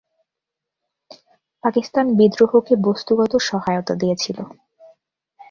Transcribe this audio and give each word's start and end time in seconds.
পাকিস্তান 1.63 2.05
বিদ্রোহকে 2.17 2.73
বস্তুগত 2.87 3.33
সহায়তা 3.49 3.93
দিয়েছিল। 3.95 4.37